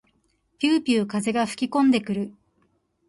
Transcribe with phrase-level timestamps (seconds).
[0.57, 2.33] ぴゅうぴゅう風が吹きこんでくる。